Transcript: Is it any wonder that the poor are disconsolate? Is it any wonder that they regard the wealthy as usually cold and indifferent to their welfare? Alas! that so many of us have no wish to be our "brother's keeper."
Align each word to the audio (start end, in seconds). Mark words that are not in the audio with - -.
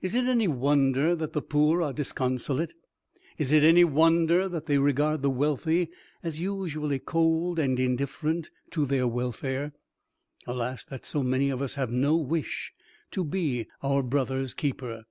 Is 0.00 0.14
it 0.14 0.26
any 0.26 0.46
wonder 0.46 1.16
that 1.16 1.32
the 1.32 1.42
poor 1.42 1.82
are 1.82 1.92
disconsolate? 1.92 2.72
Is 3.36 3.50
it 3.50 3.64
any 3.64 3.82
wonder 3.82 4.48
that 4.48 4.66
they 4.66 4.78
regard 4.78 5.22
the 5.22 5.28
wealthy 5.28 5.90
as 6.22 6.38
usually 6.38 7.00
cold 7.00 7.58
and 7.58 7.76
indifferent 7.80 8.50
to 8.70 8.86
their 8.86 9.08
welfare? 9.08 9.72
Alas! 10.46 10.84
that 10.84 11.04
so 11.04 11.24
many 11.24 11.50
of 11.50 11.60
us 11.62 11.74
have 11.74 11.90
no 11.90 12.16
wish 12.16 12.74
to 13.10 13.24
be 13.24 13.66
our 13.82 14.04
"brother's 14.04 14.54
keeper." 14.54 15.02